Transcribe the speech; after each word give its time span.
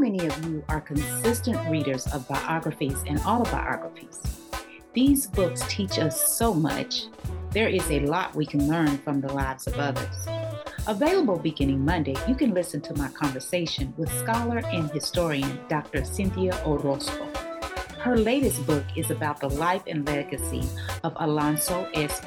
many 0.00 0.26
of 0.26 0.46
you 0.46 0.64
are 0.70 0.80
consistent 0.80 1.58
readers 1.68 2.06
of 2.06 2.26
biographies 2.26 3.04
and 3.06 3.20
autobiographies? 3.20 4.18
These 4.94 5.26
books 5.26 5.62
teach 5.68 5.98
us 5.98 6.34
so 6.36 6.54
much. 6.54 7.04
There 7.50 7.68
is 7.68 7.88
a 7.90 8.00
lot 8.00 8.34
we 8.34 8.46
can 8.46 8.66
learn 8.66 8.96
from 8.98 9.20
the 9.20 9.30
lives 9.30 9.66
of 9.66 9.74
others. 9.74 10.26
Available 10.86 11.38
beginning 11.38 11.84
Monday, 11.84 12.16
you 12.26 12.34
can 12.34 12.54
listen 12.54 12.80
to 12.80 12.96
my 12.96 13.08
conversation 13.08 13.92
with 13.98 14.10
scholar 14.18 14.62
and 14.68 14.90
historian 14.90 15.60
Dr. 15.68 16.02
Cynthia 16.02 16.58
Orozco. 16.64 17.28
Her 17.98 18.16
latest 18.16 18.66
book 18.66 18.84
is 18.96 19.10
about 19.10 19.40
the 19.40 19.50
life 19.50 19.82
and 19.86 20.06
legacy 20.06 20.62
of 21.04 21.12
Alonso 21.16 21.86
S. 21.92 22.22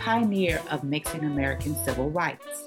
Pioneer 0.00 0.60
of 0.72 0.82
Mexican 0.82 1.26
American 1.26 1.76
civil 1.84 2.10
rights. 2.10 2.64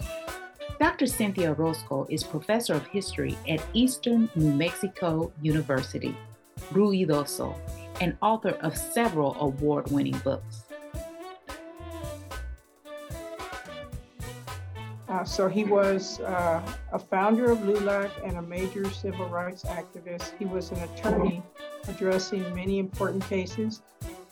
Dr. 0.80 1.08
Cynthia 1.08 1.52
Orozco 1.52 2.08
is 2.10 2.24
professor 2.24 2.74
of 2.74 2.88
history 2.88 3.38
at 3.50 3.62
Eastern 3.74 4.30
New 4.34 4.54
Mexico 4.54 5.30
University, 5.42 6.16
Ruidoso, 6.72 7.54
and 8.00 8.16
author 8.22 8.52
of 8.62 8.78
several 8.78 9.36
award 9.42 9.92
winning 9.92 10.18
books. 10.20 10.64
Uh, 15.10 15.26
so 15.26 15.50
he 15.50 15.66
was 15.66 16.22
uh, 16.22 16.62
a 16.94 17.00
founder 17.00 17.52
of 17.52 17.58
LULAC 17.58 18.10
and 18.24 18.38
a 18.38 18.42
major 18.42 18.90
civil 18.90 19.28
rights 19.28 19.64
activist. 19.64 20.32
He 20.40 20.46
was 20.46 20.72
an 20.72 20.80
attorney 20.84 21.44
addressing 21.90 22.56
many 22.56 22.80
important 22.80 23.26
cases. 23.26 23.82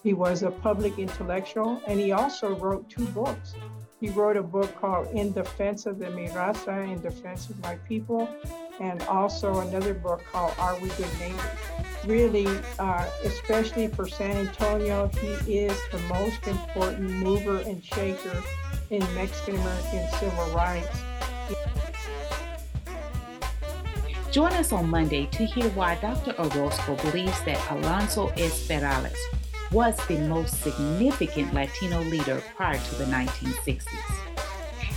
He 0.01 0.13
was 0.13 0.43
a 0.43 0.51
public 0.51 0.97
intellectual, 0.97 1.81
and 1.87 1.99
he 1.99 2.13
also 2.13 2.55
wrote 2.55 2.89
two 2.89 3.05
books. 3.07 3.55
He 3.99 4.09
wrote 4.09 4.37
a 4.37 4.43
book 4.43 4.75
called 4.79 5.07
In 5.07 5.31
Defense 5.31 5.87
of 5.87 5.97
the 5.97 6.11
Mi 6.11 6.27
Raza, 6.27 6.87
In 6.87 7.01
Defense 7.01 7.49
of 7.49 7.59
My 7.63 7.77
People, 7.87 8.29
and 8.79 9.01
also 9.03 9.61
another 9.61 9.95
book 9.95 10.23
called 10.31 10.53
Are 10.59 10.79
We 10.79 10.89
Good 10.89 11.09
Neighbors? 11.19 11.41
Really, 12.05 12.47
uh, 12.77 13.07
especially 13.23 13.87
for 13.87 14.07
San 14.07 14.37
Antonio, 14.37 15.07
he 15.07 15.57
is 15.57 15.75
the 15.91 15.97
most 16.09 16.45
important 16.47 17.09
mover 17.09 17.57
and 17.61 17.83
shaker 17.83 18.43
in 18.91 18.99
Mexican 19.15 19.55
American 19.55 20.07
civil 20.19 20.45
rights. 20.53 21.01
Join 24.29 24.53
us 24.53 24.71
on 24.71 24.87
Monday 24.87 25.25
to 25.31 25.43
hear 25.43 25.69
why 25.69 25.95
Dr. 25.95 26.35
Orozco 26.37 26.95
believes 26.97 27.41
that 27.45 27.71
Alonso 27.71 28.27
S. 28.37 28.67
Perales 28.67 29.17
was 29.71 29.97
the 30.07 30.17
most 30.27 30.61
significant 30.61 31.53
Latino 31.53 32.01
leader 32.03 32.41
prior 32.55 32.77
to 32.77 32.95
the 32.95 33.05
1960s. 33.05 33.81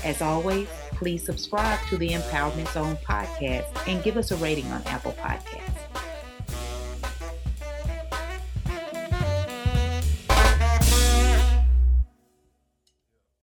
As 0.05 0.23
always, 0.23 0.69
please 0.93 1.25
subscribe 1.25 1.79
to 1.89 1.97
the 1.97 2.11
Empowerment 2.11 2.73
Zone 2.73 2.97
podcast 2.97 3.89
and 3.89 4.03
give 4.03 4.17
us 4.17 4.31
a 4.31 4.37
rating 4.37 4.67
on 4.73 4.83
Apple 4.87 5.13
Podcasts. 5.13 5.90